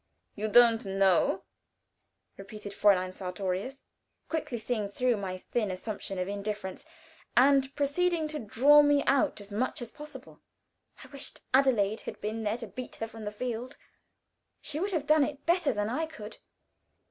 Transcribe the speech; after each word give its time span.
"You 0.33 0.47
don't 0.47 0.83
know," 0.83 1.43
repeated 2.35 2.71
Fräulein 2.71 3.13
Sartorius, 3.13 3.83
quickly 4.29 4.57
seeing 4.57 4.89
through 4.89 5.15
my 5.17 5.37
thin 5.37 5.69
assumption 5.69 6.17
of 6.17 6.27
indifference, 6.27 6.87
and 7.37 7.71
proceeding 7.75 8.27
to 8.29 8.39
draw 8.39 8.81
me 8.81 9.03
out 9.03 9.39
as 9.39 9.51
much 9.51 9.79
as 9.79 9.91
possible. 9.91 10.41
I 11.03 11.07
wished 11.09 11.41
Adelaide 11.53 12.01
had 12.01 12.19
been 12.19 12.41
there 12.41 12.57
to 12.57 12.65
beat 12.65 12.95
her 12.95 13.05
from 13.07 13.25
the 13.25 13.31
field. 13.31 13.77
She 14.59 14.79
would 14.79 14.89
have 14.89 15.05
done 15.05 15.23
it 15.23 15.45
better 15.45 15.71
than 15.71 15.87
I 15.87 16.07
could. 16.07 16.37